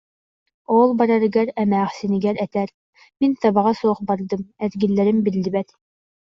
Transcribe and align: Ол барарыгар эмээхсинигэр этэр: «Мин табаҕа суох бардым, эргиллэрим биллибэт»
Ол 0.77 0.89
барарыгар 0.99 1.47
эмээхсинигэр 1.63 2.35
этэр: 2.45 2.69
«Мин 3.19 3.31
табаҕа 3.41 3.73
суох 3.79 3.99
бардым, 4.07 4.41
эргиллэрим 4.63 5.17
биллибэт» 5.25 5.69